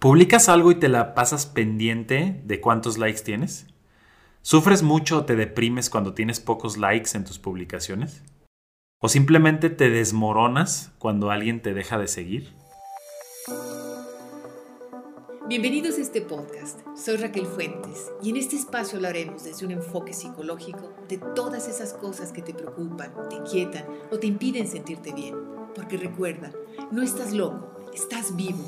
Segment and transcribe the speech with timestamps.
[0.00, 3.66] ¿Publicas algo y te la pasas pendiente de cuántos likes tienes?
[4.40, 8.22] ¿Sufres mucho o te deprimes cuando tienes pocos likes en tus publicaciones?
[8.98, 12.54] ¿O simplemente te desmoronas cuando alguien te deja de seguir?
[15.46, 16.80] Bienvenidos a este podcast.
[16.96, 21.92] Soy Raquel Fuentes y en este espacio hablaremos desde un enfoque psicológico de todas esas
[21.92, 25.34] cosas que te preocupan, te inquietan o te impiden sentirte bien.
[25.74, 26.50] Porque recuerda,
[26.90, 28.64] no estás loco, estás vivo.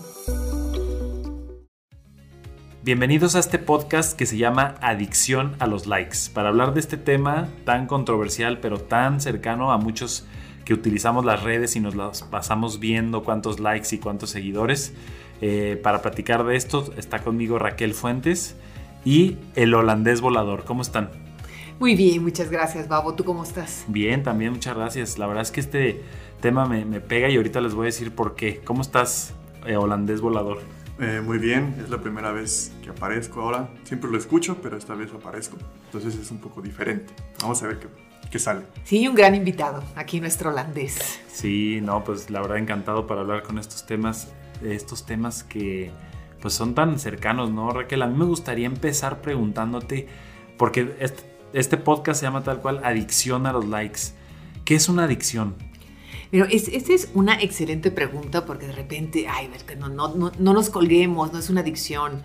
[2.85, 6.97] Bienvenidos a este podcast que se llama Adicción a los likes, para hablar de este
[6.97, 10.27] tema tan controversial pero tan cercano a muchos
[10.65, 14.95] que utilizamos las redes y nos las pasamos viendo cuántos likes y cuántos seguidores.
[15.41, 18.57] Eh, para platicar de esto está conmigo Raquel Fuentes
[19.05, 20.65] y el holandés volador.
[20.65, 21.09] ¿Cómo están?
[21.79, 23.15] Muy bien, muchas gracias, Babo.
[23.15, 23.85] ¿Tú cómo estás?
[23.87, 25.19] Bien, también muchas gracias.
[25.19, 26.03] La verdad es que este
[26.41, 28.61] tema me, pega y ahorita les voy a decir por qué.
[28.65, 29.35] ¿Cómo estás,
[29.67, 30.82] eh, holandés volador?
[31.01, 33.71] Eh, muy bien, es la primera vez que aparezco ahora.
[33.85, 35.57] Siempre lo escucho, pero esta vez aparezco.
[35.87, 37.13] Entonces es un poco diferente.
[37.41, 37.89] Vamos a ver qué,
[38.31, 38.67] qué sale.
[38.85, 41.21] Sí, un gran invitado, aquí nuestro holandés.
[41.29, 45.91] Sí, no, pues la verdad encantado para hablar con estos temas, estos temas que
[46.41, 48.03] pues son tan cercanos, ¿no, Raquel?
[48.03, 50.09] A mí me gustaría empezar preguntándote,
[50.59, 54.01] porque este, este podcast se llama tal cual Adicción a los likes.
[54.65, 55.55] ¿Qué es una adicción?
[56.33, 60.55] Pero es, esta es una excelente pregunta porque de repente, ay, no, no, no, no
[60.55, 62.23] nos colguemos, no es una adicción.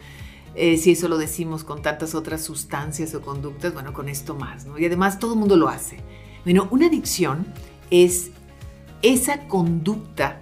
[0.55, 4.65] Eh, si eso lo decimos con tantas otras sustancias o conductas, bueno, con esto más,
[4.65, 4.79] ¿no?
[4.79, 5.97] Y además todo el mundo lo hace.
[6.45, 7.53] Bueno, una adicción
[7.91, 8.31] es
[9.01, 10.41] esa conducta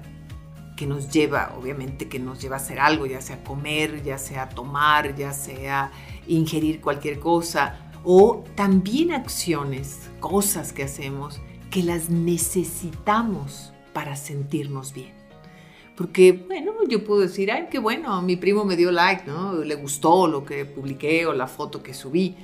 [0.77, 4.47] que nos lleva, obviamente, que nos lleva a hacer algo, ya sea comer, ya sea
[4.47, 5.91] tomar, ya sea
[6.27, 11.41] ingerir cualquier cosa, o también acciones, cosas que hacemos
[11.75, 15.11] que las necesitamos para sentirnos bien.
[15.97, 19.55] Porque, bueno, yo puedo decir, ay, qué bueno, mi primo me dio like, ¿no?
[19.55, 22.37] Le gustó lo que publiqué o la foto que subí.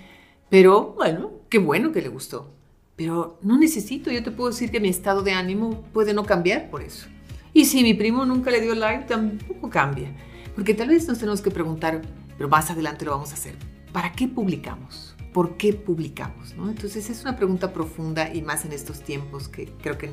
[0.50, 2.52] Pero, bueno, qué bueno que le gustó.
[2.98, 6.70] Pero no necesito, yo te puedo decir que mi estado de ánimo puede no cambiar
[6.70, 7.08] por eso.
[7.54, 10.14] Y si mi primo nunca le dio like, tampoco cambia.
[10.56, 12.02] Porque tal vez nos tenemos que preguntar,
[12.36, 13.56] pero más adelante lo vamos a hacer,
[13.94, 15.11] ¿para qué publicamos?
[15.34, 16.54] ¿Por qué publicamos?
[16.58, 20.12] Entonces es una pregunta profunda y más en estos tiempos que creo que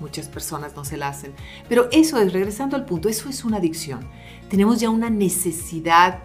[0.00, 1.32] muchas personas no se la hacen.
[1.68, 4.00] Pero eso es, regresando al punto, eso es una adicción.
[4.50, 6.20] Tenemos ya una necesidad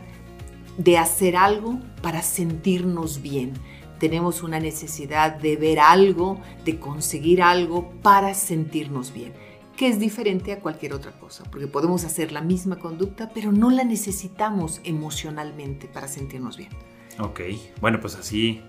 [0.78, 3.54] de hacer algo para sentirnos bien.
[4.00, 9.34] Tenemos una necesidad de ver algo, de conseguir algo para sentirnos bien,
[9.78, 13.70] que es diferente a cualquier otra cosa, porque podemos hacer la misma conducta, pero no
[13.70, 16.72] la necesitamos emocionalmente para sentirnos bien.
[17.20, 17.42] Ok,
[17.82, 18.62] bueno, pues así,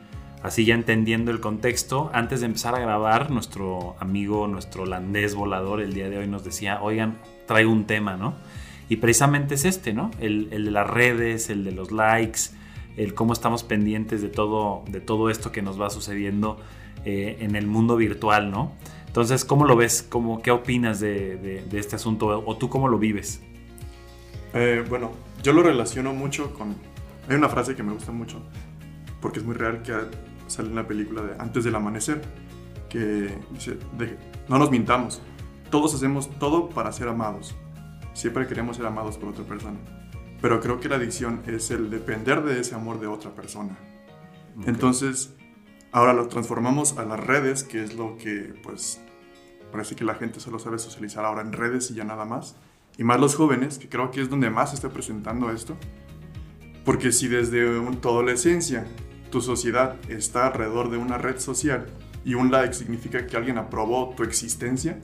[0.43, 5.81] así ya entendiendo el contexto, antes de empezar a grabar, nuestro amigo, nuestro holandés volador
[5.81, 8.35] el día de hoy nos decía, oigan, traigo un tema, ¿no?
[8.89, 10.11] Y precisamente es este, ¿no?
[10.21, 12.41] El, de las redes, el de los likes,
[12.97, 16.59] el cómo estamos pendientes de todo, de todo esto que nos va sucediendo
[17.05, 18.73] eh, en el mundo virtual, ¿no?
[19.07, 20.07] Entonces, ¿cómo lo ves?
[20.09, 22.43] ¿Cómo, ¿Qué opinas de, este asunto?
[22.47, 23.43] ¿O tú cómo lo vives?
[24.55, 26.77] Eh, bueno, yo lo relaciono mucho con
[27.29, 28.43] hay una frase que me gusta mucho,
[29.21, 29.95] porque es muy real, que
[30.47, 32.21] sale en la película de Antes del Amanecer,
[32.89, 33.79] que dice,
[34.49, 35.23] no nos mintamos,
[35.71, 37.57] todos hacemos todo para ser amados.
[38.13, 39.79] Siempre queremos ser amados por otra persona.
[40.43, 43.79] Pero creo que la adicción es el depender de ese amor de otra persona.
[44.67, 45.35] Entonces,
[45.93, 49.01] ahora lo transformamos a las redes, que es lo que, pues,
[49.71, 52.57] parece que la gente solo sabe socializar ahora en redes y ya nada más.
[52.99, 55.77] Y más los jóvenes, que creo que es donde más se está presentando esto.
[56.85, 58.87] Porque si desde tu adolescencia
[59.31, 61.87] tu sociedad está alrededor de una red social
[62.25, 65.01] y un like significa que alguien aprobó tu existencia,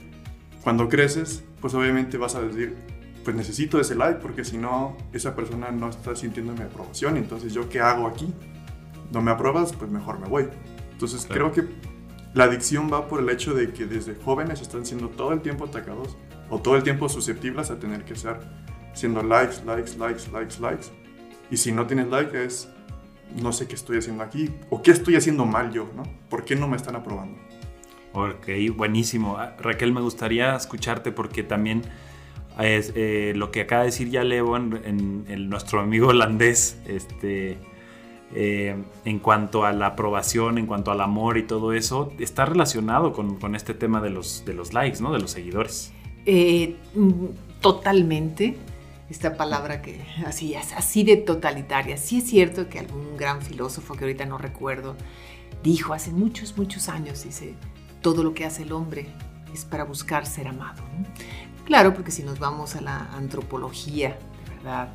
[0.62, 2.76] cuando creces, pues obviamente vas a decir,
[3.24, 7.54] pues necesito ese like porque si no, esa persona no está sintiendo mi aprobación, entonces
[7.54, 8.32] yo qué hago aquí?
[9.12, 10.48] No me apruebas, pues mejor me voy.
[10.92, 11.64] Entonces creo que
[12.34, 15.64] la adicción va por el hecho de que desde jóvenes están siendo todo el tiempo
[15.64, 16.16] atacados
[16.50, 18.40] o todo el tiempo susceptibles a tener que estar
[18.94, 21.07] siendo likes, likes, likes, likes, likes
[21.50, 22.68] y si no tienes like es,
[23.40, 26.02] no sé qué estoy haciendo aquí o qué estoy haciendo mal yo, ¿no?
[26.28, 27.38] ¿Por qué no me están aprobando?
[28.12, 29.36] Ok, buenísimo.
[29.38, 31.82] Ah, Raquel, me gustaría escucharte porque también
[32.58, 37.58] es, eh, lo que acaba de decir ya Levo en, nuestro amigo holandés, este,
[38.34, 43.12] eh, en cuanto a la aprobación, en cuanto al amor y todo eso, está relacionado
[43.12, 45.12] con, con este tema de los, de los likes, ¿no?
[45.12, 45.92] De los seguidores.
[46.26, 47.26] Eh, mm,
[47.60, 48.56] totalmente
[49.10, 51.96] esta palabra que así es, así de totalitaria.
[51.96, 54.96] Sí es cierto que algún gran filósofo que ahorita no recuerdo
[55.62, 57.54] dijo hace muchos, muchos años, dice,
[58.00, 59.08] todo lo que hace el hombre
[59.52, 60.82] es para buscar ser amado.
[61.64, 64.88] Claro, porque si nos vamos a la antropología, de verdad,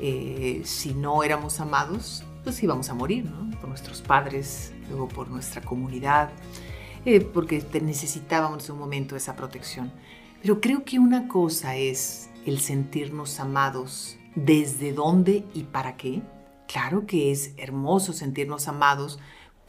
[0.00, 3.50] eh, si no éramos amados, pues íbamos a morir, ¿no?
[3.58, 6.30] Por nuestros padres, luego por nuestra comunidad,
[7.04, 9.92] eh, porque necesitábamos en un momento esa protección.
[10.40, 16.22] Pero creo que una cosa es el sentirnos amados, desde dónde y para qué.
[16.66, 19.18] Claro que es hermoso sentirnos amados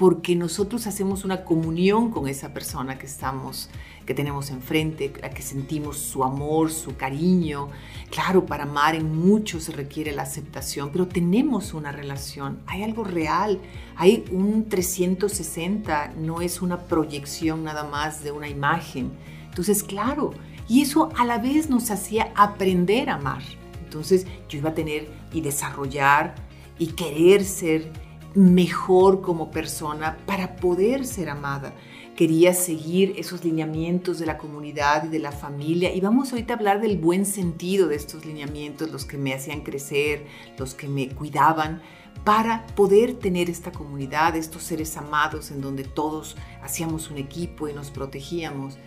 [0.01, 3.69] porque nosotros hacemos una comunión con esa persona que estamos,
[4.03, 7.69] que tenemos enfrente, la que sentimos su amor, su cariño.
[8.09, 13.03] Claro, para amar en mucho se requiere la aceptación, pero tenemos una relación, hay algo
[13.03, 13.59] real,
[13.95, 19.11] hay un 360, no es una proyección nada más de una imagen.
[19.49, 20.33] Entonces, claro,
[20.67, 23.41] y eso a la vez nos hacía aprender a amar.
[23.83, 26.35] Entonces, yo iba a tener y desarrollar
[26.79, 27.91] y querer ser
[28.35, 31.73] mejor como persona para poder ser amada.
[32.15, 35.93] Quería seguir esos lineamientos de la comunidad y de la familia.
[35.93, 39.61] Y vamos ahorita a hablar del buen sentido de estos lineamientos, los que me hacían
[39.61, 40.25] crecer,
[40.57, 41.81] los que me cuidaban,
[42.23, 47.73] para poder tener esta comunidad, estos seres amados en donde todos hacíamos un equipo y
[47.73, 48.77] nos protegíamos.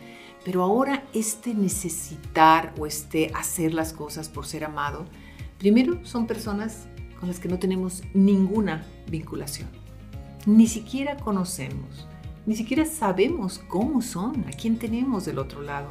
[0.44, 5.06] Pero ahora este necesitar o este hacer las cosas por ser amado,
[5.58, 6.87] primero son personas
[7.19, 9.69] con las que no tenemos ninguna vinculación.
[10.46, 12.06] Ni siquiera conocemos,
[12.44, 15.88] ni siquiera sabemos cómo son, a quién tenemos del otro lado.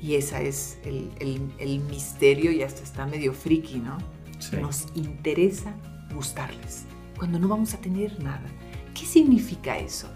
[0.00, 3.98] Y ese es el, misterio y hasta está medio friki, ¿no?
[4.60, 5.74] Nos interesa
[6.12, 6.84] gustarles
[7.16, 8.46] cuando no vamos a tener nada.
[8.94, 10.08] ¿Qué significa eso?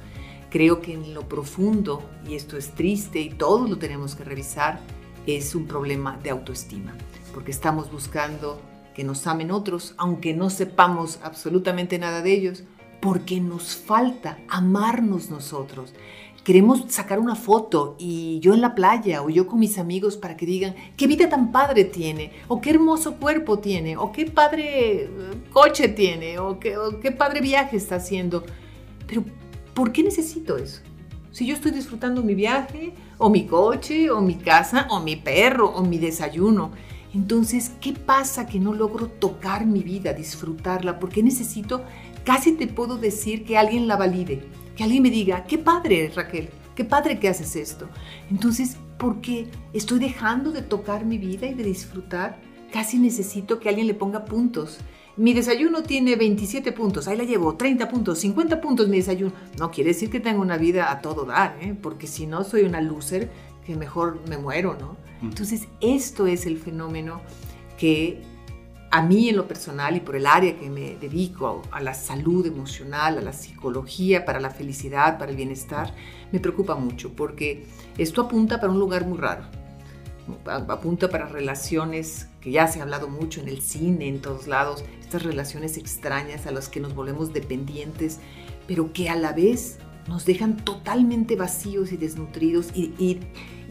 [0.52, 4.80] Creo que en lo profundo, y esto es triste y todos lo tenemos que revisar,
[5.26, 6.92] es un problema de autoestima,
[7.32, 8.60] porque estamos buscando
[8.94, 12.64] que nos amen otros, aunque no sepamos absolutamente nada de ellos,
[13.00, 15.94] porque nos falta amarnos nosotros.
[16.44, 20.36] Queremos sacar una foto y yo en la playa o yo con mis amigos para
[20.36, 25.04] que digan qué vida tan padre tiene, o qué hermoso cuerpo tiene, o qué padre
[25.04, 25.08] eh,
[25.50, 28.44] coche tiene, o qué, o qué padre viaje está haciendo.
[29.06, 29.24] Pero,
[29.74, 30.80] ¿por qué necesito eso?
[31.30, 35.70] Si yo estoy disfrutando mi viaje, o mi coche, o mi casa, o mi perro,
[35.70, 36.72] o mi desayuno.
[37.14, 40.98] Entonces, ¿qué pasa que no logro tocar mi vida, disfrutarla?
[40.98, 41.84] Porque necesito,
[42.24, 44.44] casi te puedo decir que alguien la valide,
[44.76, 47.88] que alguien me diga, qué padre Raquel, qué padre que haces esto.
[48.30, 52.40] Entonces, porque estoy dejando de tocar mi vida y de disfrutar,
[52.72, 54.78] casi necesito que alguien le ponga puntos.
[55.16, 59.32] Mi desayuno tiene 27 puntos, ahí la llevo, 30 puntos, 50 puntos mi desayuno.
[59.58, 61.76] No quiere decir que tenga una vida a todo dar, ¿eh?
[61.80, 63.30] porque si no soy una loser
[63.66, 64.96] que mejor me muero, ¿no?
[65.22, 67.20] Entonces, esto es el fenómeno
[67.78, 68.22] que
[68.90, 72.46] a mí en lo personal y por el área que me dedico a, la salud
[72.46, 75.94] emocional, a la psicología, para la felicidad, para el bienestar,
[76.30, 77.66] me preocupa mucho porque
[77.96, 79.44] esto apunta para un lugar muy raro.
[80.46, 84.84] Apunta para relaciones que ya se ha hablado mucho en el cine, en todos lados,
[85.00, 88.20] estas relaciones extrañas a las que nos volvemos dependientes,
[88.66, 89.78] pero que a la vez
[90.08, 93.20] nos dejan totalmente vacíos y desnutridos y,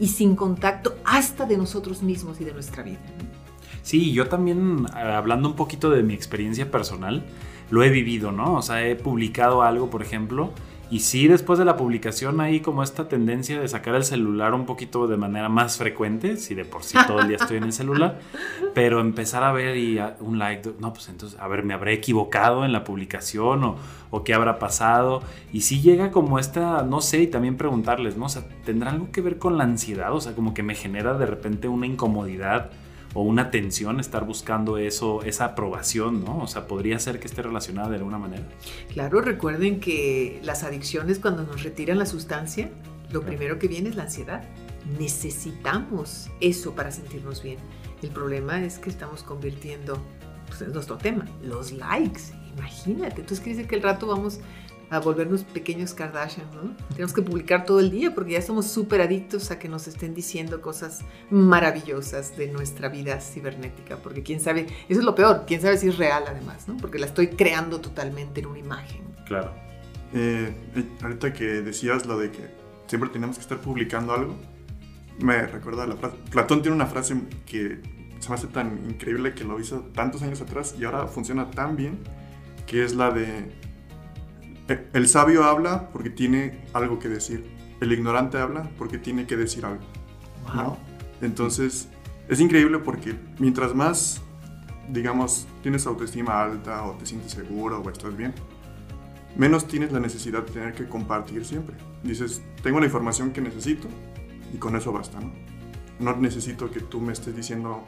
[0.06, 3.00] sin contacto hasta de nosotros mismos y de nuestra vida.
[3.82, 7.24] Sí, yo también, eh, hablando un poquito de mi experiencia personal,
[7.70, 8.54] lo he vivido, ¿no?
[8.54, 10.52] O sea, he publicado algo, por ejemplo,
[10.92, 14.66] y sí, después de la publicación hay como esta tendencia de sacar el celular un
[14.66, 17.72] poquito de manera más frecuente, si de por sí todo el día estoy en el
[17.72, 18.20] celular,
[18.74, 22.66] pero empezar a ver y un like, no, pues entonces, a ver, me habré equivocado
[22.66, 23.76] en la publicación o,
[24.10, 25.22] o qué habrá pasado.
[25.50, 28.26] Y sí llega como esta, no sé, y también preguntarles, ¿no?
[28.26, 30.12] O sea, ¿tendrá algo que ver con la ansiedad?
[30.12, 32.70] O sea, como que me genera de repente una incomodidad
[33.14, 36.38] o una tensión estar buscando eso, esa aprobación, ¿no?
[36.38, 38.44] O sea, podría ser que esté relacionada de alguna manera.
[38.92, 42.70] Claro, recuerden que las adicciones cuando nos retiran la sustancia,
[43.10, 44.44] lo primero que viene es la ansiedad.
[44.98, 47.58] Necesitamos eso para sentirnos bien.
[48.02, 49.98] El problema es que estamos convirtiendo,
[50.48, 52.22] pues, nuestro tema, los likes.
[52.56, 54.40] Imagínate, entonces quiere decir que el rato vamos
[54.92, 56.76] a volvernos pequeños Kardashian, ¿no?
[56.90, 60.12] Tenemos que publicar todo el día porque ya somos súper adictos a que nos estén
[60.12, 65.62] diciendo cosas maravillosas de nuestra vida cibernética, porque quién sabe, eso es lo peor, quién
[65.62, 66.76] sabe si es real además, ¿no?
[66.76, 69.02] Porque la estoy creando totalmente en una imagen.
[69.26, 69.54] Claro.
[70.12, 72.50] Eh, eh, ahorita que decías lo de que
[72.86, 74.36] siempre tenemos que estar publicando algo,
[75.20, 77.80] me recuerda la frase, Platón tiene una frase que
[78.18, 81.76] se me hace tan increíble que lo hizo tantos años atrás y ahora funciona tan
[81.76, 81.98] bien,
[82.66, 83.50] que es la de
[84.92, 87.44] el sabio habla porque tiene algo que decir.
[87.80, 89.82] El ignorante habla porque tiene que decir algo.
[91.20, 91.88] Entonces,
[92.28, 94.20] es increíble porque mientras más,
[94.88, 98.34] digamos, tienes autoestima alta o te sientes seguro o estás bien,
[99.36, 101.76] menos tienes la necesidad de tener que compartir siempre.
[102.02, 103.88] Dices, tengo la información que necesito
[104.52, 105.32] y con eso basta, ¿no?
[105.98, 107.84] No necesito que tú me estés diciendo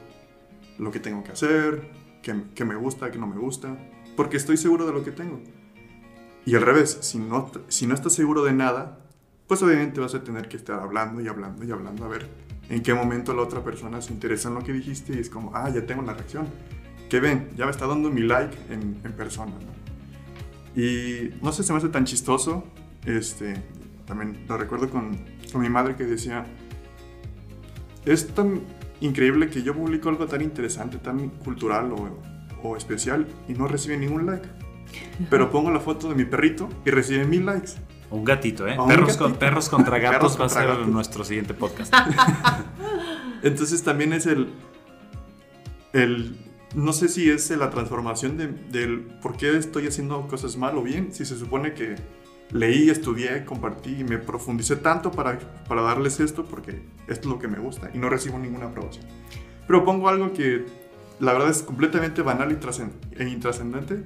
[0.79, 1.91] lo que tengo que hacer,
[2.23, 3.77] que, me gusta, que no me gusta,
[4.17, 5.41] porque estoy seguro de lo que tengo.
[6.47, 8.99] Y al revés, si no, si no estás seguro de nada,
[9.47, 12.29] pues obviamente vas a tener que estar hablando y hablando y hablando a ver
[12.69, 15.55] en qué momento la otra persona se interesa en lo que dijiste y es como,
[15.55, 16.47] ah, ya tengo la reacción.
[17.09, 19.53] Que ven, ya me está dando mi like en, en persona.
[19.53, 20.81] ¿no?
[20.81, 22.65] Y no sé, se me hace tan chistoso.
[23.05, 23.55] Este,
[24.07, 25.19] también lo recuerdo con,
[25.53, 26.47] con mi madre que decía,
[28.05, 28.63] es tan
[29.01, 32.19] increíble que yo publico algo tan interesante, tan cultural o,
[32.63, 34.49] o especial y no recibe ningún like.
[35.31, 37.73] Pero pongo la foto de mi perrito y recibe mil likes.
[38.11, 38.77] Un gatito, ¿eh?
[38.87, 41.93] Perros, Con, perros contra gatos va a ser nuestro siguiente podcast.
[43.43, 44.53] Entonces también es el,
[45.93, 46.39] el...
[46.75, 48.37] No sé si es la transformación
[48.71, 51.95] del por qué estoy haciendo cosas mal o bien, si se supone que
[52.51, 57.39] leí, estudié, compartí y me profundicé tanto para, para darles esto porque esto es lo
[57.39, 59.05] que me gusta y no recibo ninguna aprobación.
[59.67, 60.65] Pero pongo algo que
[61.21, 64.05] la verdad es completamente banal y e intrascendente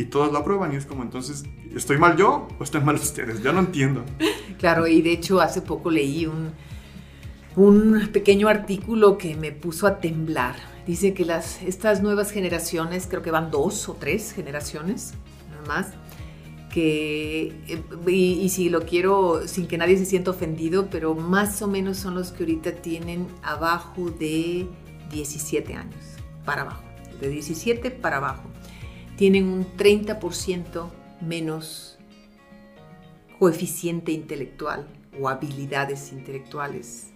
[0.00, 3.42] y todos lo aprueban y es como entonces, ¿estoy mal yo o están mal ustedes?
[3.42, 4.04] Yo no entiendo.
[4.58, 6.52] Claro, y de hecho hace poco leí un,
[7.56, 10.56] un pequeño artículo que me puso a temblar.
[10.86, 15.14] Dice que las, estas nuevas generaciones, creo que van dos o tres generaciones,
[15.50, 15.86] nada más,
[16.70, 21.68] que, eh, y, si lo quiero sin que nadie se sienta ofendido, pero más o
[21.68, 24.66] menos son los que ahorita tienen abajo de
[25.10, 26.04] 17 años,
[26.44, 26.84] para abajo,
[27.20, 28.50] de 17 para abajo.
[29.20, 30.88] Tienen un 30%
[31.20, 31.98] menos
[33.38, 34.88] coeficiente intelectual
[35.20, 37.10] o habilidades intelectuales.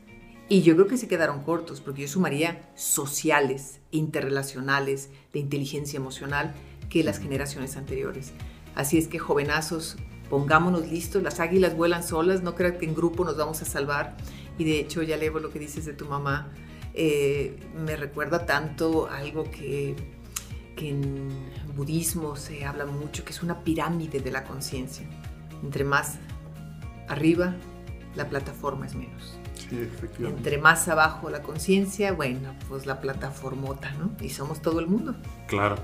[0.50, 6.52] Y yo creo que se quedaron cortos, porque yo sumaría sociales, interrelacionales, de inteligencia emocional,
[6.90, 8.32] que las generaciones anteriores.
[8.74, 9.96] Así es que jovenazos,
[10.28, 14.14] pongámonos listos, las águilas vuelan solas, no crean que en grupo nos vamos a salvar.
[14.58, 16.52] Y de hecho, ya leo lo que dices de tu mamá,
[16.92, 19.96] eh, me recuerda tanto algo que,
[20.74, 21.28] que en
[21.76, 25.06] budismo se habla mucho, que es una pirámide de la conciencia.
[25.62, 26.18] Entre más
[27.08, 27.54] arriba,
[28.14, 29.38] la plataforma es menos.
[29.54, 30.38] Sí, efectivamente.
[30.38, 34.10] Entre más abajo la conciencia, bueno, pues la plataformota, ¿no?
[34.20, 35.14] Y somos todo el mundo.
[35.46, 35.76] Claro.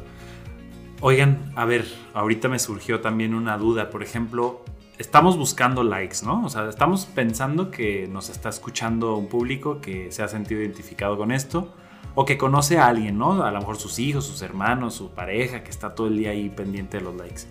[1.00, 3.88] Oigan, a ver, ahorita me surgió también una duda.
[3.88, 4.64] Por ejemplo,
[4.98, 6.44] estamos buscando likes, ¿no?
[6.44, 11.16] O sea, estamos pensando que nos está escuchando un público que se ha sentido identificado
[11.16, 11.74] con esto
[12.14, 13.42] o que conoce a alguien, ¿no?
[13.42, 16.48] A lo mejor sus hijos, sus hermanos, su pareja, que está todo el día ahí
[16.48, 17.42] pendiente de los likes.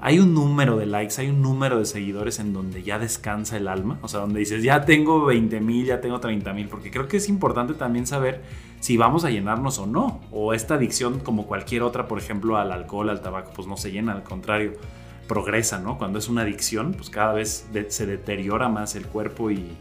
[0.00, 3.68] Hay un número de likes, hay un número de seguidores en donde ya descansa el
[3.68, 7.08] alma, o sea, donde dices, ya tengo 20 mil, ya tengo 30 mil, porque creo
[7.08, 8.42] que es importante también saber
[8.80, 10.20] si vamos a llenarnos o no.
[10.30, 13.92] O esta adicción, como cualquier otra, por ejemplo, al alcohol, al tabaco, pues no se
[13.92, 14.72] llena, al contrario,
[15.26, 15.96] progresa, ¿no?
[15.96, 19.74] Cuando es una adicción, pues cada vez se deteriora más el cuerpo y,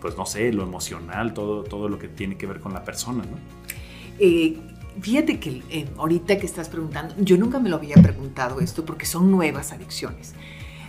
[0.00, 3.24] pues no sé, lo emocional, todo, todo lo que tiene que ver con la persona,
[3.24, 3.36] ¿no?
[4.18, 4.58] Eh,
[5.00, 9.06] fíjate que eh, ahorita que estás preguntando, yo nunca me lo había preguntado esto porque
[9.06, 10.34] son nuevas adicciones.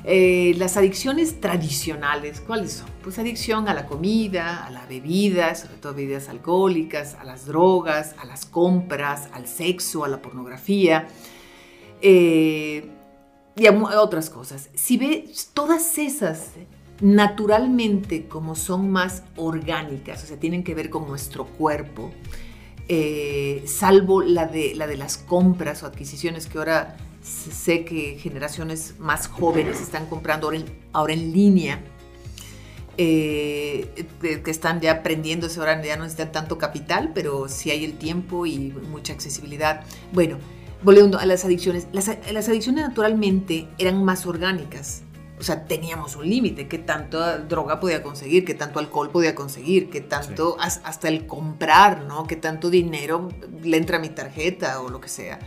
[0.04, 2.90] Eh, las adicciones tradicionales, ¿cuáles son?
[3.04, 8.16] Pues adicción a la comida, a la bebida, sobre todo bebidas alcohólicas, a las drogas,
[8.20, 11.08] a las compras, al sexo, a la pornografía
[12.02, 12.82] y
[13.68, 14.70] a otras cosas.
[14.74, 16.54] Si ves todas esas
[17.02, 22.12] naturalmente como son más orgánicas, o sea, tienen que ver con nuestro cuerpo,
[22.88, 28.96] eh, salvo la de, la de las compras o adquisiciones que ahora sé que generaciones
[29.00, 30.52] más jóvenes están comprando
[30.92, 31.82] ahora en, línea,
[32.98, 34.08] eh,
[34.44, 38.46] que están ya aprendiéndose, ahora ya no necesitan tanto capital, pero sí hay el tiempo
[38.46, 39.86] y mucha accesibilidad.
[40.14, 40.38] Bueno,
[40.84, 45.04] volviendo a las adicciones, las, las adicciones naturalmente eran más orgánicas.
[45.42, 49.90] O sea, teníamos un límite, qué tanto droga podía conseguir, qué tanto alcohol podía conseguir,
[49.90, 52.28] qué tanto, hasta el comprar, ¿no?
[52.28, 53.30] Qué tanto dinero
[53.64, 55.40] le entra a mi tarjeta o lo que sea.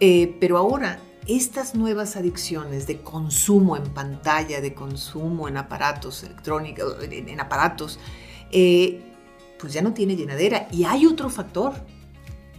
[0.00, 6.96] Eh, pero ahora, estas nuevas adicciones de consumo en pantalla, de consumo en aparatos electrónicos,
[7.02, 7.98] en, aparatos,
[8.50, 9.02] eh,
[9.60, 10.68] pues ya no tiene llenadera.
[10.72, 11.74] Y hay otro factor,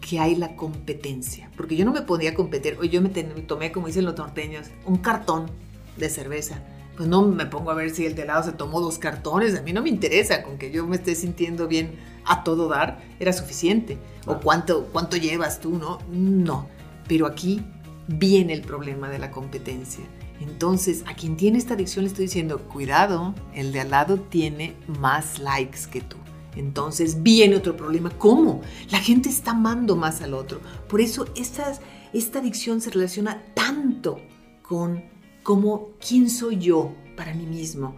[0.08, 1.50] que hay la competencia.
[1.58, 4.98] Porque yo no me podía competir, o yo me tomé, como dicen los norteños, un
[4.98, 5.50] cartón
[5.98, 6.62] de cerveza.
[6.96, 9.64] Pues no me pongo a ver si el de lado se tomó dos cartones, a
[9.64, 13.34] mí no me interesa, con que yo me esté sintiendo bien a todo dar, era
[13.34, 13.98] suficiente.
[14.28, 16.00] O cuánto, cuánto llevas tú, ¿no?
[16.12, 16.68] No.
[17.08, 17.62] Pero aquí
[18.08, 20.04] viene el problema de la competencia.
[20.40, 24.76] Entonces, a quien tiene esta adicción le estoy diciendo, cuidado, el de al lado tiene
[24.88, 26.18] más likes que tú.
[26.56, 28.10] Entonces viene otro problema.
[28.12, 28.62] ¿Cómo?
[28.92, 30.60] La gente está amando más al otro.
[30.88, 31.74] Por eso esta,
[32.14, 34.20] esta adicción se relaciona tanto
[34.62, 35.04] con
[35.44, 37.96] cómo, quién soy yo para mí mismo,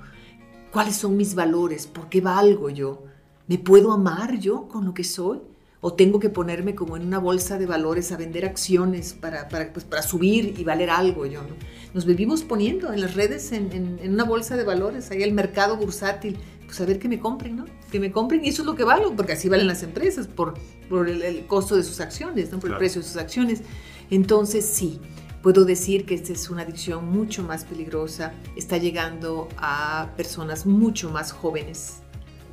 [0.71, 3.03] cuáles son mis valores, por qué valgo yo,
[3.47, 5.39] me puedo amar yo con lo que soy
[5.81, 9.71] o tengo que ponerme como en una bolsa de valores a vender acciones para, para,
[9.71, 11.27] pues, para subir y valer algo.
[11.27, 11.55] Yo, ¿no?
[11.93, 15.77] Nos vivimos poniendo en las redes en, en, una bolsa de valores, ahí el mercado
[15.77, 17.65] bursátil, pues a ver que me compren, ¿no?
[17.91, 20.55] Que me compren y eso es lo que valo, porque así valen las empresas, por,
[20.89, 22.59] por el, costo de sus acciones, ¿no?
[22.59, 23.61] Por el precio de sus acciones.
[24.09, 24.99] Entonces, sí,
[25.45, 31.11] puedo decir que esta es una adicción mucho más peligrosa, está llegando a personas mucho
[31.11, 32.01] más jóvenes,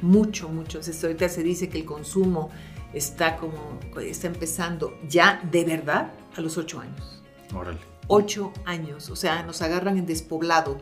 [0.02, 0.78] mucho, mucho.
[1.02, 2.50] ahorita se dice que el consumo
[2.92, 7.22] está como, está empezando ya de verdad a los ocho años.
[7.54, 7.78] Órale.
[8.08, 10.76] Ocho años, o sea, nos agarran en despoblado.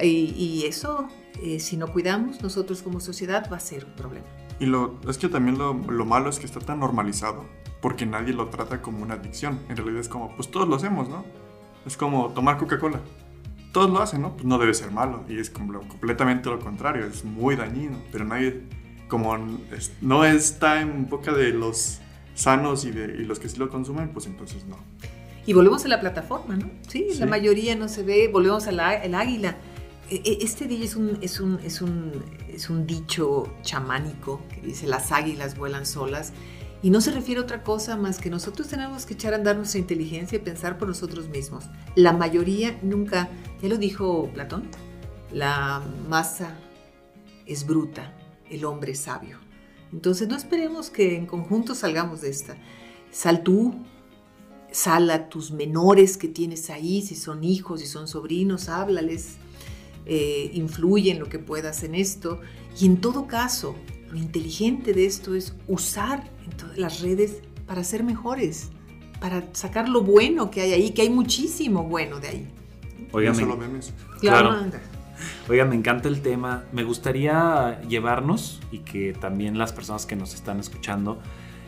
[0.00, 1.08] Y, eso,
[1.42, 4.26] eh, si no cuidamos nosotros como sociedad, va a ser un problema.
[4.60, 7.44] Y lo, es que también lo, lo malo es que está tan normalizado,
[7.80, 9.60] porque nadie lo trata como una adicción.
[9.68, 11.24] En realidad es como, pues todos lo hacemos, ¿no?
[11.86, 13.00] Es como tomar Coca-Cola.
[13.72, 14.34] Todos lo hacen, ¿no?
[14.34, 15.24] Pues no debe ser malo.
[15.28, 18.62] Y es como completamente lo contrario, es muy dañino, pero nadie
[19.08, 19.36] como
[20.00, 22.00] no está en boca de los
[22.34, 24.76] sanos y de los que sí lo consumen, pues entonces no.
[25.46, 26.70] Y volvemos a la plataforma, ¿no?
[26.86, 29.56] Sí, la mayoría no se ve, volvemos al águila.
[30.08, 32.12] E, e, este día es un, es, un, es, un,
[32.48, 36.32] es un dicho chamánico que dice las águilas vuelan solas
[36.82, 39.56] y no se refiere a otra cosa más que nosotros tenemos que echar a andar
[39.56, 41.64] nuestra inteligencia y pensar por nosotros mismos.
[41.94, 43.28] La mayoría nunca,
[43.60, 44.64] ya lo dijo Platón,
[45.32, 46.56] la masa
[47.46, 48.14] es bruta,
[48.48, 49.38] el hombre sabio.
[49.92, 52.56] Entonces no esperemos que en conjunto salgamos de esta.
[53.10, 53.74] Sal tú,
[54.70, 59.36] sal a tus menores que tienes ahí, si son hijos, si son sobrinos, háblales,
[60.06, 62.40] eh, influye en lo que puedas en esto.
[62.78, 63.74] Y en todo caso,
[64.10, 66.24] lo inteligente de esto es usar
[66.76, 68.70] las redes para ser mejores,
[69.20, 72.48] para sacar lo bueno que hay ahí, que hay muchísimo bueno de ahí.
[73.12, 73.92] Oigan, no solo memes.
[74.20, 74.56] Claro.
[75.48, 76.64] Oiga, me encanta el tema.
[76.72, 81.18] Me gustaría llevarnos y que también las personas que nos están escuchando,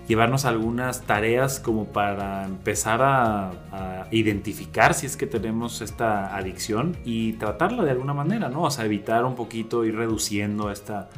[0.08, 7.34] llevarnos algunas tareas como para empezar a, identificar si es que tenemos esta adicción y
[7.34, 8.62] tratarla de alguna manera, ¿no?
[8.62, 11.08] O sea, evitar un poquito, ir reduciendo esta,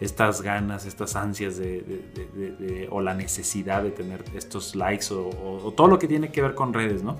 [0.00, 5.98] estas ganas, estas ansias de, o la necesidad de tener estos likes o, todo lo
[5.98, 7.18] que tiene que ver con redes, ¿no?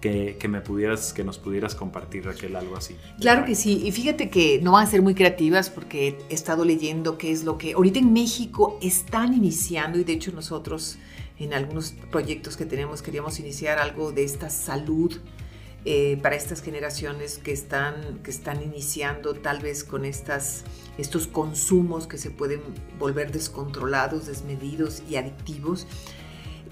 [0.00, 2.96] que, me pudieras, que nos pudieras compartir, Raquel, algo así.
[3.20, 6.64] Claro que sí, y fíjate que no van a ser muy creativas porque he estado
[6.64, 10.98] leyendo qué es lo que ahorita en México están iniciando y de hecho nosotros
[11.38, 15.16] en algunos proyectos que tenemos queríamos iniciar algo de esta salud
[15.84, 20.64] eh, para estas generaciones que están, que están iniciando tal vez con estas,
[20.98, 22.60] estos consumos que se pueden
[22.98, 25.86] volver descontrolados, desmedidos y adictivos.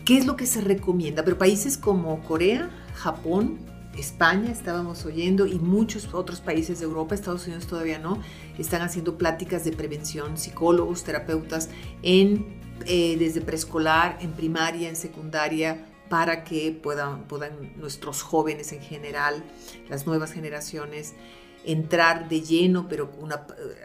[0.04, 1.24] ¿Qué es lo que se recomienda?
[1.24, 3.58] Pero países como Corea, Japón,
[3.96, 8.20] España estábamos oyendo y muchos otros países de Europa, Estados Unidos todavía no,
[8.58, 11.70] están haciendo pláticas de prevención, psicólogos, terapeutas,
[12.02, 18.80] en, eh, desde preescolar, en primaria, en secundaria, para que puedan, puedan nuestros jóvenes en
[18.80, 19.42] general,
[19.88, 21.14] las nuevas generaciones,
[21.66, 23.34] entrar de lleno, pero con un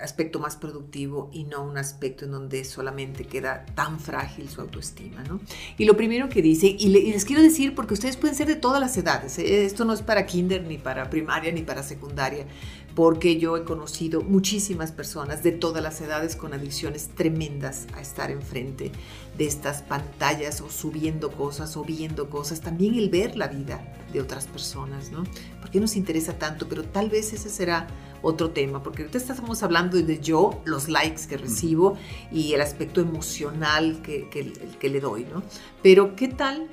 [0.02, 5.24] aspecto más productivo y no un aspecto en donde solamente queda tan frágil su autoestima.
[5.24, 5.42] ¿no?
[5.78, 8.80] Y lo primero que dice, y, les quiero decir, porque ustedes pueden ser de todas
[8.80, 9.66] las edades, ¿eh?
[9.66, 12.46] esto no es para kinder, ni para primaria, ni para secundaria,
[12.96, 18.32] porque yo he conocido muchísimas personas de todas las edades con adicciones tremendas a estar
[18.32, 18.92] enfrente
[19.38, 24.20] de estas pantallas o subiendo cosas o viendo cosas, también el ver la vida de
[24.20, 25.24] otras personas, ¿no?
[25.60, 26.68] ¿Por qué nos interesa tanto?
[26.68, 27.88] Pero tal vez ese será
[28.22, 31.98] otro tema, porque ahorita estamos hablando de yo, los likes que recibo
[32.32, 35.42] y el aspecto emocional que, que, le doy, ¿no?
[35.82, 36.68] Pero ¿qué tal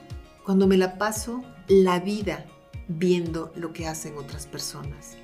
[0.45, 2.45] cuando me la paso la vida
[2.89, 5.17] viendo lo que hacen otras personas?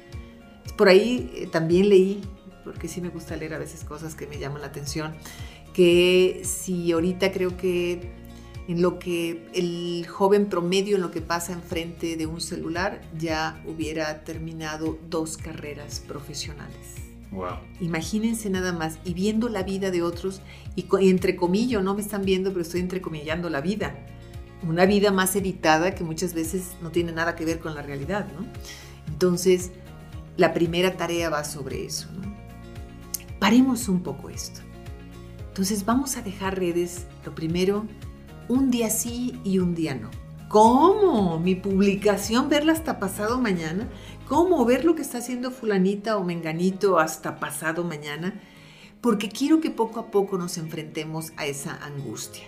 [0.76, 2.22] Por ahí eh, también leí,
[2.64, 5.14] porque sí me gusta leer a veces cosas que me llaman la atención,
[5.72, 8.12] que si ahorita creo que
[8.66, 13.62] en lo que el joven promedio, en lo que pasa enfrente de un celular, ya
[13.66, 16.94] hubiera terminado dos carreras profesionales.
[17.30, 17.58] Wow.
[17.80, 20.40] Imagínense nada más, y viendo la vida de otros,
[20.76, 23.94] y, entre comillas, no me están viendo, pero estoy entrecomillando la vida.
[24.66, 28.26] Una vida más editada que muchas veces no tiene nada que ver con la realidad,
[28.38, 28.46] ¿no?
[29.08, 29.72] Entonces,
[30.36, 32.34] la primera tarea va sobre eso, ¿no?
[33.38, 34.60] Paremos un poco esto.
[35.48, 37.86] Entonces vamos a dejar redes, lo primero,
[38.48, 40.10] un día sí y un día no.
[40.48, 41.38] ¿Cómo?
[41.38, 43.88] Mi publicación, verla hasta pasado mañana.
[44.28, 48.40] ¿Cómo ver lo que está haciendo fulanita o menganito hasta pasado mañana?
[49.00, 52.44] Porque quiero que poco a poco nos enfrentemos a esa angustia.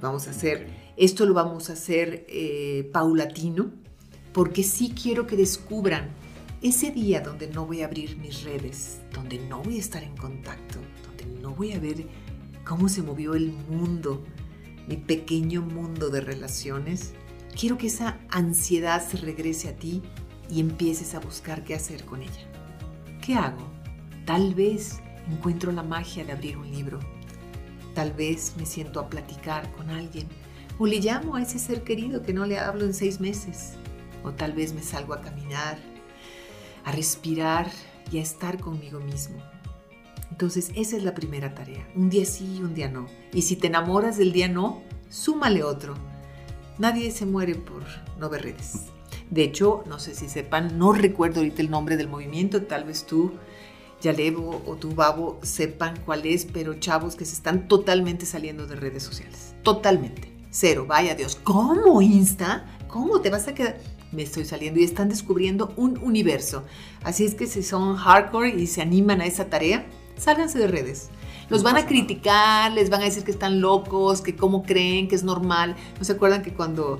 [0.00, 3.70] Vamos a hacer, esto lo vamos a hacer eh, paulatino,
[4.32, 6.10] porque sí quiero que descubran
[6.62, 10.16] ese día donde no voy a abrir mis redes, donde no voy a estar en
[10.16, 12.06] contacto, donde no voy a ver
[12.64, 14.22] cómo se movió el mundo
[14.86, 17.12] mi pequeño mundo de relaciones,
[17.58, 20.02] quiero que esa ansiedad se regrese a ti
[20.50, 22.50] y empieces a buscar qué hacer con ella.
[23.24, 23.70] ¿Qué hago?
[24.26, 26.98] Tal vez encuentro la magia de abrir un libro.
[27.94, 30.26] Tal vez me siento a platicar con alguien
[30.78, 33.74] o le llamo a ese ser querido que no le hablo en seis meses.
[34.24, 35.78] O tal vez me salgo a caminar,
[36.84, 37.70] a respirar
[38.10, 39.36] y a estar conmigo mismo.
[40.30, 41.86] Entonces esa es la primera tarea.
[41.94, 43.06] Un día sí y un día no.
[43.32, 45.94] Y si te enamoras del día no, súmale otro.
[46.78, 47.84] Nadie se muere por
[48.18, 48.86] no ver redes.
[49.30, 53.06] De hecho, no sé si sepan, no recuerdo ahorita el nombre del movimiento, tal vez
[53.06, 53.32] tú,
[54.02, 58.76] Yalevo o tú, Babo, sepan cuál es, pero chavos que se están totalmente saliendo de
[58.76, 59.54] redes sociales.
[59.62, 60.30] Totalmente.
[60.50, 61.36] Cero, vaya Dios.
[61.36, 62.66] ¿Cómo Insta?
[62.88, 63.78] ¿Cómo te vas a quedar?
[64.12, 66.64] Me estoy saliendo y están descubriendo un universo.
[67.02, 69.86] Así es que si son hardcore y se animan a esa tarea,
[70.18, 71.10] sálganse de redes.
[71.48, 75.14] Los van a criticar, les van a decir que están locos, que cómo creen, que
[75.14, 75.76] es normal.
[75.98, 76.98] ¿No se acuerdan que cuando,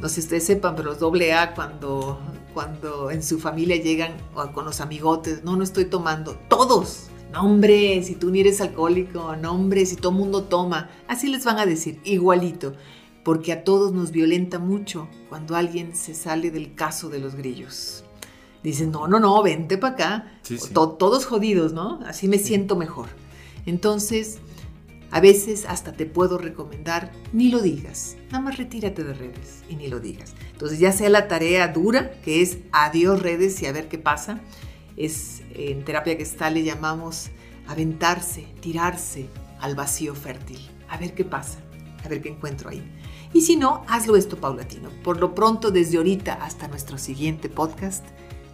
[0.00, 2.18] no sé si ustedes sepan, pero los doble A, cuando,
[2.54, 4.12] cuando en su familia llegan
[4.54, 7.08] con los amigotes, no, no estoy tomando, todos.
[7.32, 10.88] No, hombre, si tú ni eres alcohólico, no, hombre, si todo mundo toma.
[11.08, 12.74] Así les van a decir, igualito,
[13.26, 18.04] porque a todos nos violenta mucho cuando alguien se sale del caso de los grillos.
[18.62, 20.40] Dicen, no, no, no, vente para acá.
[20.70, 21.98] todos jodidos, ¿no?
[22.06, 23.08] Así me siento mejor.
[23.66, 24.38] Entonces,
[25.10, 29.74] a veces hasta te puedo recomendar, ni lo digas, nada más retírate de redes y
[29.74, 30.36] ni lo digas.
[30.52, 34.40] Entonces, ya sea la tarea dura, que es adiós redes y a ver qué pasa,
[34.96, 37.30] es en terapia que está le llamamos
[37.66, 39.26] aventarse, tirarse
[39.58, 41.58] al vacío fértil, a ver qué pasa,
[42.04, 42.88] a ver qué encuentro ahí.
[43.32, 44.90] Y si no, hazlo esto paulatino.
[45.02, 48.04] Por lo pronto, desde ahorita hasta nuestro siguiente podcast,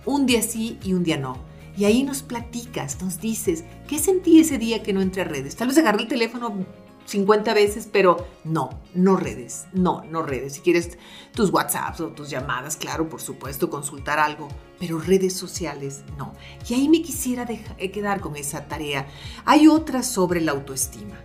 [0.05, 1.37] un día sí y un día no.
[1.77, 5.57] Y ahí nos platicas, nos dices, ¿qué sentí ese día que no entré a redes?
[5.57, 6.67] Tal vez agarré el teléfono
[7.07, 10.55] 50 veces, pero no, no redes, no, no redes.
[10.55, 10.99] Si quieres
[11.35, 16.35] tus WhatsApps o tus llamadas, claro, por supuesto, consultar algo, pero redes sociales, no.
[16.69, 17.47] Y ahí me quisiera
[17.79, 19.07] eh, quedar con esa tarea.
[19.45, 21.19] Hay otras sobre la autoestima.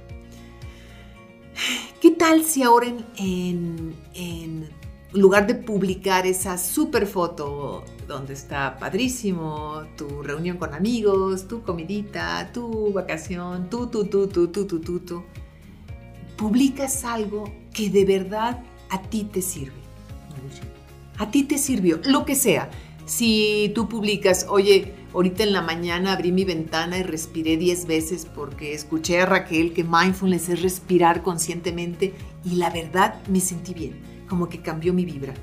[2.27, 4.69] ¿Qué tal si ahora en, en
[5.13, 12.51] lugar de publicar esa super foto donde está padrísimo tu reunión con amigos, tu comidita,
[12.51, 15.23] tu vacación, tu, tu, tu, tu, tu, tu, tu, tu,
[16.35, 19.79] publicas algo que de verdad a ti te sirve.
[21.19, 22.69] A ti te sirvió, lo que sea.
[23.05, 28.27] Si tú publicas, oye, ahorita en la mañana abrí mi ventana y respiré 10 veces
[28.27, 32.13] porque escuché a Raquel que mindfulness es respirar conscientemente
[32.45, 33.99] y la verdad me sentí bien
[34.29, 35.33] como que cambió mi vibra.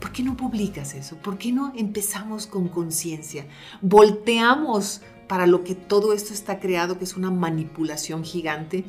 [0.00, 1.16] ¿Por qué no publicas eso?
[1.16, 3.46] ¿Por qué no empezamos con conciencia?
[3.82, 8.86] Volteamos para lo que todo esto está creado, que es una manipulación gigante.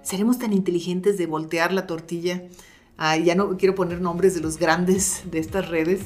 [0.00, 2.44] ¿Seremos tan inteligentes de voltear la tortilla?
[2.96, 6.00] Ah, ya no quiero poner nombres de los grandes de estas redes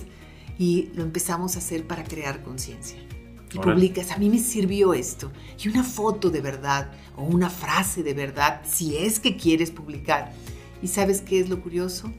[0.59, 2.99] y lo empezamos a hacer para crear conciencia.
[3.55, 5.31] Y publicas, a mí me sirvió esto.
[5.63, 10.33] Y una foto de verdad o una frase de verdad, si es que quieres publicar.
[10.83, 12.11] ¿Y sabes qué es lo curioso?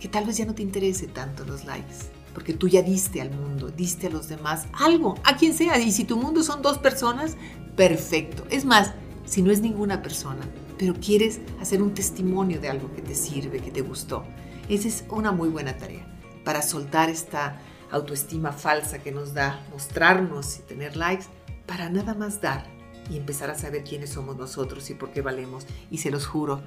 [0.00, 1.94] que tal vez ya no te interese tanto los likes,
[2.34, 5.92] porque tú ya diste al mundo, diste a los demás algo, a quien sea, y
[5.92, 7.36] si tu mundo son dos personas,
[7.76, 8.46] perfecto.
[8.50, 8.92] Es más,
[9.24, 10.46] si no es ninguna persona,
[10.78, 14.24] pero quieres hacer un testimonio de algo que te sirve, que te gustó,
[14.68, 16.06] esa es una muy buena tarea
[16.44, 17.60] para soltar esta
[17.96, 21.26] autoestima falsa que nos da mostrarnos y tener likes,
[21.66, 22.64] para nada más dar
[23.10, 25.66] y empezar a saber quiénes somos nosotros y por qué valemos.
[25.90, 26.62] Y se los juro,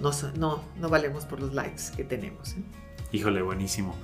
[0.00, 2.52] no, no, valemos por los likes que tenemos.
[2.52, 2.62] ¿eh?
[3.12, 3.94] Híjole, buenísimo.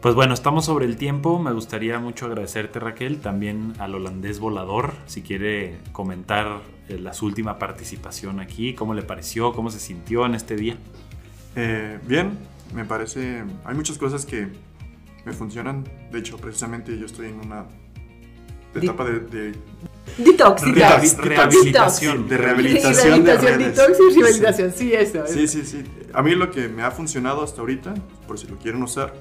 [0.00, 1.38] Pues bueno, estamos sobre el tiempo.
[1.38, 7.26] Me gustaría mucho agradecerte, Raquel, también al holandés volador, si quiere comentar eh, la su
[7.26, 10.76] última participación aquí, cómo le pareció, cómo se sintió en este día.
[11.54, 12.38] Eh, bien,
[12.74, 14.48] me parece, hay muchas cosas que
[15.24, 15.84] me funcionan.
[16.10, 17.66] De hecho, precisamente yo estoy en una
[18.74, 19.54] etapa de
[20.18, 22.28] Detox, detox, rehabilitación.
[22.28, 23.24] De rehabilitación.
[23.24, 23.76] de redes.
[23.76, 25.26] Detox y rehabilitación, sí, eso.
[25.26, 25.84] Sí, sí, sí.
[26.12, 27.94] A mí lo que me ha funcionado hasta ahorita,
[28.26, 29.14] por si lo quieren usar,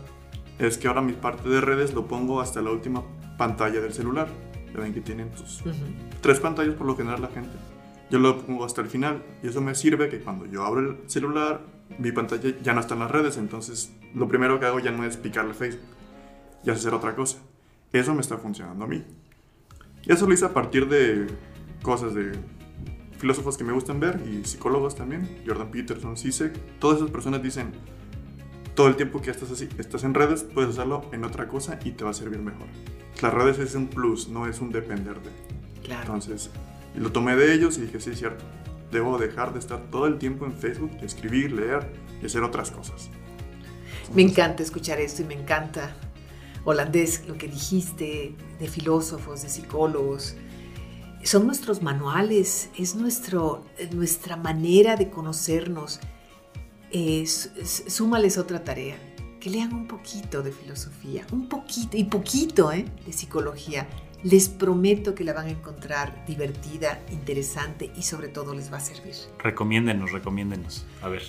[0.59, 3.03] es que ahora mi parte de redes lo pongo hasta la última
[3.37, 4.27] pantalla del celular.
[4.73, 5.63] Ya ven que tienen tus
[6.21, 7.55] tres pantallas por lo general la gente.
[8.09, 10.97] Yo lo pongo hasta el final y eso me sirve que cuando yo abro el
[11.09, 11.61] celular,
[11.97, 15.05] mi pantalla ya no está en las redes, entonces lo primero que hago ya no
[15.05, 15.85] es picarle Facebook,
[16.63, 17.39] ya es hacer otra cosa.
[17.93, 19.03] Eso me está funcionando a mí.
[20.03, 21.27] Y eso lo hice a partir de
[21.81, 22.31] cosas de
[23.17, 26.53] filósofos que me gustan ver y psicólogos también, Jordan Peterson, Sisek.
[26.79, 27.71] Todas esas personas dicen,
[28.75, 31.91] todo el tiempo que estás, así, estás en redes, puedes usarlo en otra cosa y
[31.91, 32.67] te va a servir mejor.
[33.21, 35.29] Las redes es un plus, no es un depender de.
[35.83, 36.01] Claro.
[36.01, 36.49] Entonces,
[36.95, 38.43] lo tomé de ellos y dije, sí, es cierto.
[38.91, 43.09] Debo dejar de estar todo el tiempo en Facebook, escribir, leer y hacer otras cosas.
[44.13, 45.95] me encanta escuchar esto y me encanta,
[46.65, 50.35] holandés, lo que dijiste de filósofos, de psicólogos.
[51.23, 55.99] Son nuestros manuales, es nuestro, nuestra manera de conocernos.
[57.87, 58.97] súmales otra tarea,
[59.39, 62.85] que lean un poquito de filosofía, un poquito, y poquito ¿eh?
[63.05, 63.87] de psicología.
[64.23, 68.81] Les prometo que la van a encontrar divertida, interesante y sobre todo les va a
[68.81, 69.15] servir.
[69.39, 70.85] Recomiéndenos, recomiéndenos.
[71.01, 71.23] A ver,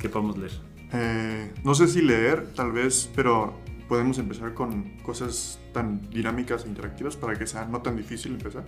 [0.00, 0.52] ¿qué podemos leer?
[0.92, 3.54] Eh, no sé si leer, tal vez, pero
[3.88, 8.64] podemos empezar con cosas tan dinámicas e interactivas para que sea no tan difícil empezar.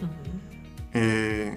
[0.93, 1.57] Eh,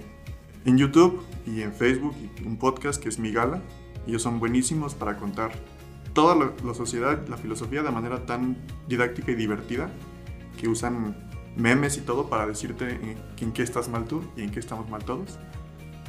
[0.64, 2.14] en YouTube y en Facebook
[2.46, 3.60] un podcast que es Mi Gala.
[4.06, 5.52] Ellos son buenísimos para contar
[6.12, 9.90] toda la, sociedad, la filosofía de manera tan didáctica y divertida
[10.58, 11.16] que usan
[11.56, 15.04] memes y todo para decirte en, qué estás mal tú y en qué estamos mal
[15.04, 15.38] todos.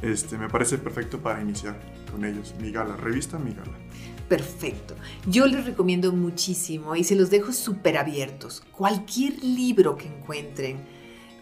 [0.02, 1.80] Este, me parece perfecto para iniciar
[2.12, 2.54] con ellos.
[2.60, 3.74] Mi gala, revista Mi gala.
[4.28, 4.96] Perfecto.
[5.28, 8.64] Yo les recomiendo muchísimo y se los dejo súper abiertos.
[8.72, 10.78] Cualquier libro que encuentren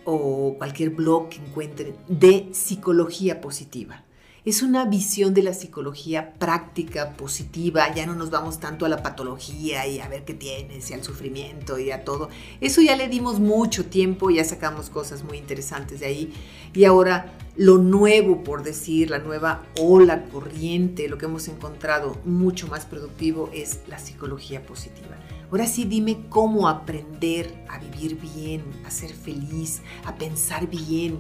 [0.05, 4.03] o cualquier blog que encuentren de psicología positiva
[4.45, 9.01] es una visión de la psicología práctica, positiva, ya no nos vamos tanto a la
[9.01, 12.29] patología y a ver qué tienes y al sufrimiento y a todo.
[12.59, 16.33] Eso ya le dimos mucho tiempo, ya sacamos cosas muy interesantes de ahí
[16.73, 22.67] y ahora lo nuevo, por decir, la nueva ola corriente, lo que hemos encontrado mucho
[22.67, 25.15] más productivo es la psicología positiva.
[25.51, 31.19] Ahora sí dime cómo aprender a vivir bien, a ser feliz, a pensar bien,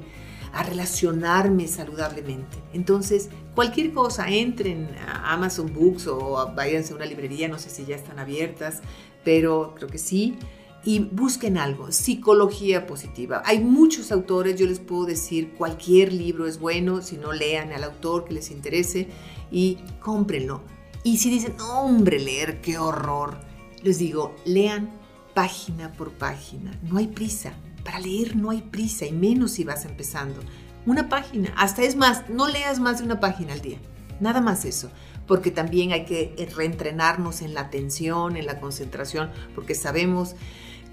[0.53, 2.57] a relacionarme saludablemente.
[2.73, 7.85] Entonces, cualquier cosa, entren a Amazon Books o váyanse a una librería, no sé si
[7.85, 8.81] ya están abiertas,
[9.25, 10.37] pero creo que sí.
[10.85, 13.41] Y busquen algo, psicología positiva.
[13.45, 17.83] Hay muchos autores, yo les puedo decir, cualquier libro es bueno, si no lean al
[17.83, 19.07] autor que les interese
[19.49, 20.61] y cómprenlo.
[21.03, 23.39] Y si dicen, hombre, leer, qué horror,
[23.81, 24.91] les digo, lean
[25.33, 27.53] página por página, no hay prisa.
[27.83, 30.39] Para leer no hay prisa y menos si vas empezando.
[30.85, 33.77] Una página, hasta es más, no leas más de una página al día.
[34.19, 34.91] Nada más eso,
[35.27, 40.35] porque también hay que reentrenarnos en la atención, en la concentración, porque sabemos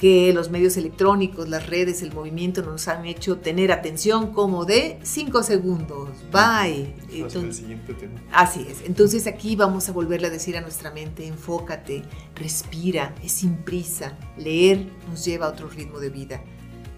[0.01, 4.99] que los medios electrónicos, las redes, el movimiento nos han hecho tener atención como de
[5.03, 6.09] 5 segundos.
[6.33, 6.95] Bye.
[7.13, 8.19] el siguiente tema.
[8.33, 8.81] Así es.
[8.87, 12.03] Entonces aquí vamos a volverle a decir a nuestra mente, enfócate,
[12.35, 14.17] respira, es sin prisa.
[14.39, 16.43] Leer nos lleva a otro ritmo de vida.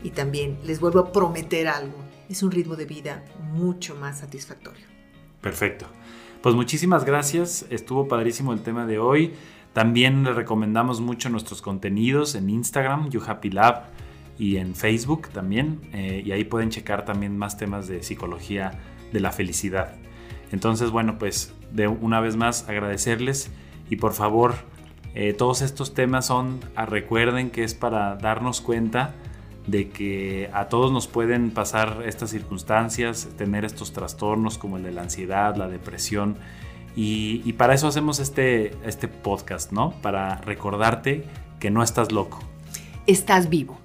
[0.02, 1.96] Y también les vuelvo a prometer algo,
[2.28, 4.86] es un ritmo de vida mucho más satisfactorio.
[5.40, 5.86] Perfecto.
[6.40, 9.34] Pues muchísimas gracias, estuvo padrísimo el tema de hoy.
[9.72, 13.84] También les recomendamos mucho nuestros contenidos en Instagram, YouHappyLab
[14.38, 15.80] y en Facebook también.
[15.92, 18.72] Eh, y ahí pueden checar también más temas de psicología
[19.12, 19.94] de la felicidad.
[20.50, 23.50] Entonces, bueno, pues de una vez más agradecerles
[23.88, 24.54] y por favor,
[25.14, 29.14] eh, todos estos temas son, ah, recuerden que es para darnos cuenta
[29.66, 34.92] de que a todos nos pueden pasar estas circunstancias, tener estos trastornos como el de
[34.92, 36.37] la ansiedad, la depresión.
[36.94, 39.92] Y, para eso hacemos este, este podcast, ¿no?
[40.03, 41.25] Para recordarte
[41.59, 42.40] que no estás loco.
[43.07, 43.82] Estás vivo.